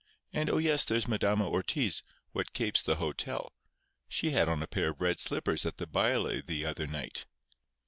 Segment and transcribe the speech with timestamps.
[0.33, 2.01] And, oh, yes; there's Madama Ortiz,
[2.31, 6.65] 'what kapes the hotel'—she had on a pair of red slippers at the baile the
[6.65, 7.27] other night.